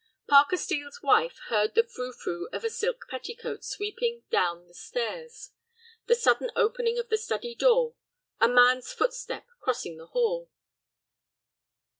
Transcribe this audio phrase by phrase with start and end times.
[0.27, 5.51] Parker Steel's wife heard the frou frou of a silk petticoat sweeping down the stairs,
[6.07, 7.93] the sudden opening of the study door,
[8.39, 10.49] a man's footstep crossing the hall.